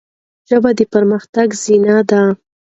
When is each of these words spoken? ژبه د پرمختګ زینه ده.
ژبه 0.49 0.71
د 0.77 0.81
پرمختګ 0.93 1.47
زینه 1.63 1.97
ده. 2.09 2.21